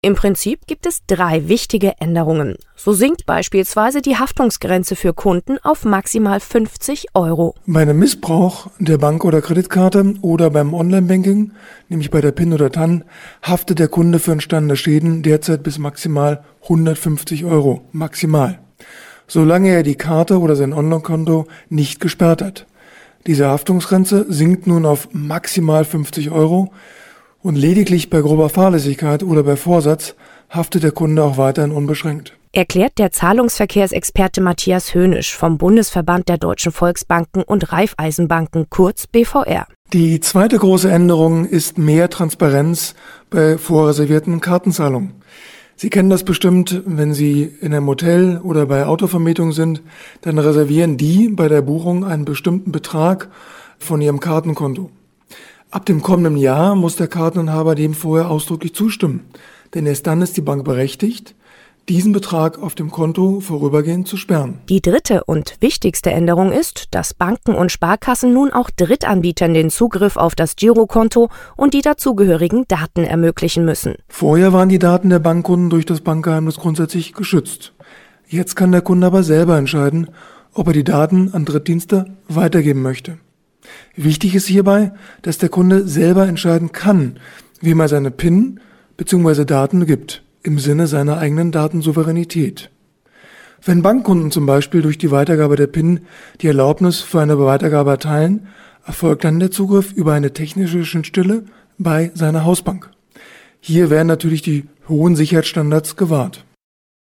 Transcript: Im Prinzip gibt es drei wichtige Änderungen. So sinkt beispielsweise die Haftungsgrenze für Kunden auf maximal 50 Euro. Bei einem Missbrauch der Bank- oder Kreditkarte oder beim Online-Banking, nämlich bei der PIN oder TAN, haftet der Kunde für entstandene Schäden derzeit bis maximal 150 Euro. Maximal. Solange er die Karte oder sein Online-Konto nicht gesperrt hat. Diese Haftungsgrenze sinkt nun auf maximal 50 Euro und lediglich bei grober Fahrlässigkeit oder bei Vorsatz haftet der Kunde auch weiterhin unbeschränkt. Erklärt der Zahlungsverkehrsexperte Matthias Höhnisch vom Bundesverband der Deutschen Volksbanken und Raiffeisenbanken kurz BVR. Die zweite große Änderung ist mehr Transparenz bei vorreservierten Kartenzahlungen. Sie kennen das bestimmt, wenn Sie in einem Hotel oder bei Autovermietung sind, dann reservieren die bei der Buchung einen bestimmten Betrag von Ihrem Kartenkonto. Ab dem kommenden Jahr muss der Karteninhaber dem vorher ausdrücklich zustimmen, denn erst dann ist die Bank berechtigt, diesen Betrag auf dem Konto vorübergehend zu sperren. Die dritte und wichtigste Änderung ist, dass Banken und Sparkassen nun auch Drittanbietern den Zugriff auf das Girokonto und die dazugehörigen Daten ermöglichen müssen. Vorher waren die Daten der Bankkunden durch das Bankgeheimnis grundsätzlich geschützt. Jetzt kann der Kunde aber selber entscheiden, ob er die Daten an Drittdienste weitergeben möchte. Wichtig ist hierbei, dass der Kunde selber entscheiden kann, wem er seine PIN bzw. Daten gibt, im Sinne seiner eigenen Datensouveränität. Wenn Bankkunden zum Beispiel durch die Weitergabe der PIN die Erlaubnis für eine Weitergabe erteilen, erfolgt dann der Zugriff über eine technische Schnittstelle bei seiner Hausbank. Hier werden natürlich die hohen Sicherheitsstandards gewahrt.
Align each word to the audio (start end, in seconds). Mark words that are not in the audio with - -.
Im 0.00 0.14
Prinzip 0.14 0.68
gibt 0.68 0.86
es 0.86 1.04
drei 1.08 1.48
wichtige 1.48 1.94
Änderungen. 1.98 2.54
So 2.76 2.92
sinkt 2.92 3.26
beispielsweise 3.26 4.00
die 4.00 4.16
Haftungsgrenze 4.16 4.94
für 4.94 5.12
Kunden 5.12 5.58
auf 5.64 5.84
maximal 5.84 6.38
50 6.38 7.16
Euro. 7.16 7.56
Bei 7.66 7.82
einem 7.82 7.98
Missbrauch 7.98 8.68
der 8.78 8.96
Bank- 8.98 9.24
oder 9.24 9.40
Kreditkarte 9.42 10.14
oder 10.22 10.50
beim 10.50 10.72
Online-Banking, 10.72 11.50
nämlich 11.88 12.12
bei 12.12 12.20
der 12.20 12.30
PIN 12.30 12.52
oder 12.52 12.70
TAN, 12.70 13.02
haftet 13.42 13.80
der 13.80 13.88
Kunde 13.88 14.20
für 14.20 14.30
entstandene 14.30 14.76
Schäden 14.76 15.24
derzeit 15.24 15.64
bis 15.64 15.78
maximal 15.78 16.44
150 16.62 17.44
Euro. 17.44 17.80
Maximal. 17.90 18.60
Solange 19.26 19.70
er 19.70 19.82
die 19.82 19.96
Karte 19.96 20.38
oder 20.38 20.54
sein 20.54 20.74
Online-Konto 20.74 21.48
nicht 21.70 21.98
gesperrt 21.98 22.40
hat. 22.40 22.66
Diese 23.26 23.48
Haftungsgrenze 23.48 24.26
sinkt 24.28 24.68
nun 24.68 24.86
auf 24.86 25.08
maximal 25.10 25.84
50 25.84 26.30
Euro 26.30 26.70
und 27.42 27.56
lediglich 27.56 28.10
bei 28.10 28.20
grober 28.20 28.48
Fahrlässigkeit 28.48 29.22
oder 29.22 29.42
bei 29.42 29.56
Vorsatz 29.56 30.14
haftet 30.50 30.82
der 30.82 30.92
Kunde 30.92 31.22
auch 31.22 31.36
weiterhin 31.36 31.72
unbeschränkt. 31.72 32.34
Erklärt 32.52 32.98
der 32.98 33.12
Zahlungsverkehrsexperte 33.12 34.40
Matthias 34.40 34.94
Höhnisch 34.94 35.36
vom 35.36 35.58
Bundesverband 35.58 36.28
der 36.28 36.38
Deutschen 36.38 36.72
Volksbanken 36.72 37.42
und 37.42 37.72
Raiffeisenbanken 37.72 38.66
kurz 38.70 39.06
BVR. 39.06 39.66
Die 39.92 40.20
zweite 40.20 40.58
große 40.58 40.90
Änderung 40.90 41.44
ist 41.44 41.78
mehr 41.78 42.08
Transparenz 42.10 42.94
bei 43.30 43.58
vorreservierten 43.58 44.40
Kartenzahlungen. 44.40 45.12
Sie 45.76 45.90
kennen 45.90 46.10
das 46.10 46.24
bestimmt, 46.24 46.82
wenn 46.86 47.14
Sie 47.14 47.42
in 47.60 47.72
einem 47.72 47.86
Hotel 47.86 48.40
oder 48.42 48.66
bei 48.66 48.84
Autovermietung 48.86 49.52
sind, 49.52 49.82
dann 50.22 50.38
reservieren 50.38 50.96
die 50.96 51.28
bei 51.28 51.48
der 51.48 51.62
Buchung 51.62 52.04
einen 52.04 52.24
bestimmten 52.24 52.72
Betrag 52.72 53.28
von 53.78 54.00
Ihrem 54.00 54.18
Kartenkonto. 54.18 54.90
Ab 55.70 55.84
dem 55.84 56.02
kommenden 56.02 56.38
Jahr 56.38 56.74
muss 56.74 56.96
der 56.96 57.08
Karteninhaber 57.08 57.74
dem 57.74 57.92
vorher 57.92 58.30
ausdrücklich 58.30 58.74
zustimmen, 58.74 59.26
denn 59.74 59.84
erst 59.84 60.06
dann 60.06 60.22
ist 60.22 60.38
die 60.38 60.40
Bank 60.40 60.64
berechtigt, 60.64 61.34
diesen 61.90 62.12
Betrag 62.12 62.58
auf 62.58 62.74
dem 62.74 62.90
Konto 62.90 63.40
vorübergehend 63.40 64.08
zu 64.08 64.16
sperren. 64.16 64.60
Die 64.70 64.80
dritte 64.80 65.24
und 65.24 65.56
wichtigste 65.60 66.10
Änderung 66.10 66.52
ist, 66.52 66.94
dass 66.94 67.12
Banken 67.12 67.54
und 67.54 67.70
Sparkassen 67.70 68.32
nun 68.32 68.50
auch 68.50 68.70
Drittanbietern 68.70 69.52
den 69.52 69.68
Zugriff 69.68 70.16
auf 70.16 70.34
das 70.34 70.56
Girokonto 70.56 71.28
und 71.56 71.74
die 71.74 71.82
dazugehörigen 71.82 72.66
Daten 72.66 73.04
ermöglichen 73.04 73.66
müssen. 73.66 73.96
Vorher 74.08 74.54
waren 74.54 74.70
die 74.70 74.78
Daten 74.78 75.10
der 75.10 75.18
Bankkunden 75.18 75.68
durch 75.68 75.84
das 75.84 76.00
Bankgeheimnis 76.00 76.56
grundsätzlich 76.56 77.12
geschützt. 77.12 77.74
Jetzt 78.26 78.56
kann 78.56 78.72
der 78.72 78.82
Kunde 78.82 79.06
aber 79.06 79.22
selber 79.22 79.58
entscheiden, 79.58 80.10
ob 80.54 80.68
er 80.68 80.72
die 80.72 80.84
Daten 80.84 81.34
an 81.34 81.44
Drittdienste 81.44 82.16
weitergeben 82.26 82.80
möchte. 82.80 83.18
Wichtig 83.96 84.34
ist 84.34 84.46
hierbei, 84.46 84.92
dass 85.22 85.38
der 85.38 85.48
Kunde 85.48 85.86
selber 85.88 86.26
entscheiden 86.26 86.72
kann, 86.72 87.18
wem 87.60 87.80
er 87.80 87.88
seine 87.88 88.10
PIN 88.10 88.60
bzw. 88.96 89.44
Daten 89.44 89.86
gibt, 89.86 90.22
im 90.42 90.58
Sinne 90.58 90.86
seiner 90.86 91.18
eigenen 91.18 91.52
Datensouveränität. 91.52 92.70
Wenn 93.64 93.82
Bankkunden 93.82 94.30
zum 94.30 94.46
Beispiel 94.46 94.82
durch 94.82 94.98
die 94.98 95.10
Weitergabe 95.10 95.56
der 95.56 95.66
PIN 95.66 96.00
die 96.40 96.46
Erlaubnis 96.46 97.00
für 97.00 97.20
eine 97.20 97.38
Weitergabe 97.38 97.90
erteilen, 97.90 98.46
erfolgt 98.86 99.24
dann 99.24 99.40
der 99.40 99.50
Zugriff 99.50 99.92
über 99.92 100.12
eine 100.12 100.32
technische 100.32 100.84
Schnittstelle 100.84 101.44
bei 101.76 102.10
seiner 102.14 102.44
Hausbank. 102.44 102.90
Hier 103.60 103.90
werden 103.90 104.08
natürlich 104.08 104.42
die 104.42 104.64
hohen 104.88 105.16
Sicherheitsstandards 105.16 105.96
gewahrt. 105.96 106.44